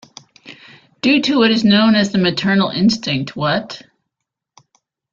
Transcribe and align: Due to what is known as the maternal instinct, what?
Due 1.03 1.21
to 1.21 1.37
what 1.37 1.51
is 1.51 1.63
known 1.63 1.93
as 1.93 2.11
the 2.11 2.17
maternal 2.17 2.71
instinct, 2.71 3.35
what? 3.35 3.83